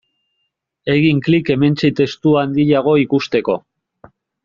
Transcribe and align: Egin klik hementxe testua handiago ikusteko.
Egin 0.93 1.19
klik 1.27 1.51
hementxe 1.55 1.93
testua 2.01 2.43
handiago 2.47 2.97
ikusteko. 3.07 3.63